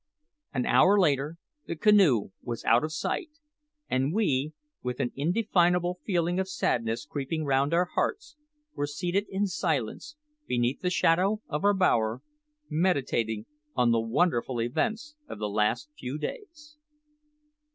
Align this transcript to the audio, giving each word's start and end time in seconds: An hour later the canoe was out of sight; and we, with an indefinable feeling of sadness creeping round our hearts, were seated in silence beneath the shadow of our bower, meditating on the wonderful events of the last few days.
An 0.51 0.65
hour 0.65 0.99
later 0.99 1.37
the 1.67 1.75
canoe 1.75 2.31
was 2.41 2.63
out 2.65 2.83
of 2.83 2.91
sight; 2.91 3.29
and 3.87 4.11
we, 4.15 4.51
with 4.81 4.99
an 4.99 5.11
indefinable 5.15 5.99
feeling 6.03 6.39
of 6.39 6.49
sadness 6.49 7.05
creeping 7.05 7.45
round 7.45 7.71
our 7.71 7.85
hearts, 7.85 8.35
were 8.73 8.87
seated 8.87 9.27
in 9.29 9.45
silence 9.45 10.15
beneath 10.47 10.81
the 10.81 10.89
shadow 10.89 11.43
of 11.47 11.63
our 11.63 11.75
bower, 11.75 12.23
meditating 12.67 13.45
on 13.75 13.91
the 13.91 14.01
wonderful 14.01 14.59
events 14.59 15.15
of 15.27 15.37
the 15.37 15.47
last 15.47 15.87
few 15.95 16.17
days. 16.17 16.77